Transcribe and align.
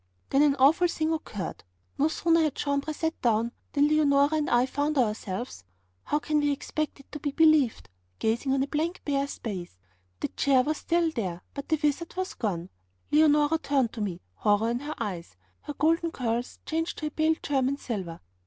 Then 0.31 0.41
an 0.41 0.55
awful 0.55 0.87
thing 0.87 1.13
occurred. 1.13 1.63
No 1.95 2.07
sooner 2.07 2.39
had 2.41 2.55
Jambres 2.55 2.97
sat 2.97 3.21
down 3.21 3.51
than 3.73 3.87
Leonora 3.87 4.33
and 4.33 4.49
I 4.49 4.65
found 4.65 4.97
ourselves 4.97 5.63
how 6.05 6.17
can 6.17 6.39
we 6.39 6.51
expect 6.51 6.99
it 6.99 7.11
to 7.11 7.19
be 7.19 7.29
believed? 7.29 7.87
gazing 8.17 8.51
on 8.51 8.63
a 8.63 8.67
blank, 8.67 9.01
bare 9.05 9.27
space! 9.27 9.77
The 10.19 10.29
chair 10.29 10.63
was 10.63 10.77
still 10.77 11.11
there, 11.11 11.43
but 11.53 11.69
the 11.69 11.79
wizard 11.83 12.15
was 12.15 12.33
gone. 12.33 12.71
Leonora 13.11 13.59
turned 13.59 13.93
to 13.93 14.01
me, 14.01 14.21
horror 14.33 14.71
in 14.71 14.79
her 14.79 14.95
eyes, 14.97 15.35
her 15.65 15.73
golden 15.75 16.09
curls 16.09 16.57
changed 16.65 16.97
to 16.97 17.05
a 17.05 17.11
pale 17.11 17.35
German 17.43 17.77
silver. 17.77 18.21